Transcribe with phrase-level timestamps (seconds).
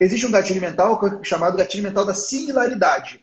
[0.00, 3.20] Existe um gatilho mental chamado gatilho mental da similaridade.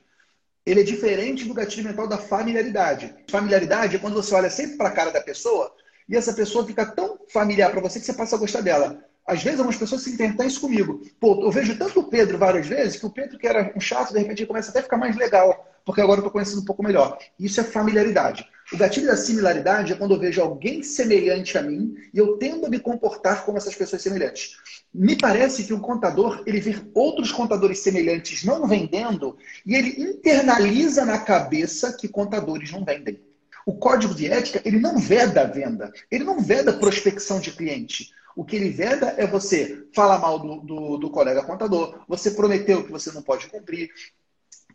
[0.65, 3.13] Ele é diferente do gatilho mental da familiaridade.
[3.29, 5.71] Familiaridade é quando você olha sempre para a cara da pessoa
[6.07, 9.03] e essa pessoa fica tão familiar para você que você passa a gostar dela.
[9.25, 11.01] Às vezes, algumas pessoas se tentam isso comigo.
[11.19, 14.11] Pô, eu vejo tanto o Pedro várias vezes que o Pedro, que era um chato,
[14.11, 16.65] de repente ele começa até a ficar mais legal, porque agora eu estou conhecendo um
[16.65, 17.17] pouco melhor.
[17.39, 18.45] Isso é familiaridade.
[18.73, 22.65] O gatilho da similaridade é quando eu vejo alguém semelhante a mim e eu tendo
[22.65, 24.57] a me comportar como essas pessoas semelhantes.
[24.91, 31.05] Me parece que um contador, ele vê outros contadores semelhantes não vendendo e ele internaliza
[31.05, 33.21] na cabeça que contadores não vendem.
[33.63, 38.09] O código de ética, ele não veda a venda, ele não veda prospecção de cliente.
[38.35, 42.83] O que ele veda é você falar mal do, do, do colega contador, você prometeu
[42.83, 43.91] que você não pode cumprir,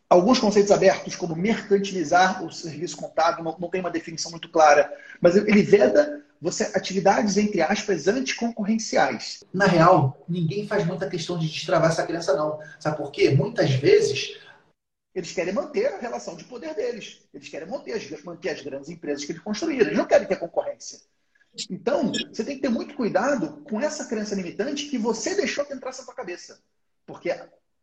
[0.08, 4.92] alguns conceitos abertos, como mercantilizar o serviço contábil, não, não, tem uma definição muito clara,
[5.20, 9.42] mas ele veda você atividades, entre aspas, anticoncorrenciais.
[9.52, 12.60] Na real, ninguém faz muita questão de destravar essa crença, não.
[12.78, 13.30] Sabe por quê?
[13.30, 14.38] Muitas vezes
[15.14, 17.22] eles querem manter a relação de poder deles.
[17.34, 19.86] Eles querem manter as, manter as grandes empresas que eles construíram.
[19.86, 21.00] Eles não querem ter concorrência.
[21.68, 25.74] Então, você tem que ter muito cuidado com essa crença limitante que você deixou que
[25.74, 26.60] entrasse na sua cabeça.
[27.04, 27.34] Porque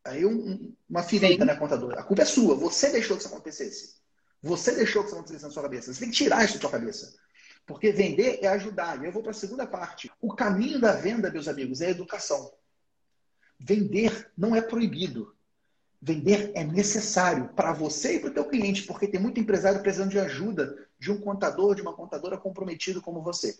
[0.06, 2.00] aí um, uma ferida na contadora.
[2.00, 2.56] A culpa é sua.
[2.56, 3.95] Você deixou que isso acontecesse.
[4.42, 5.92] Você deixou que isso acontecesse na sua cabeça.
[5.92, 7.16] Você tem que tirar isso da sua cabeça.
[7.66, 9.02] Porque vender é ajudar.
[9.02, 10.11] E eu vou para a segunda parte.
[10.22, 12.52] O caminho da venda, meus amigos, é a educação.
[13.59, 15.36] Vender não é proibido.
[16.00, 20.11] Vender é necessário para você e para o teu cliente, porque tem muito empresário precisando
[20.11, 23.58] de ajuda de um contador, de uma contadora comprometido como você.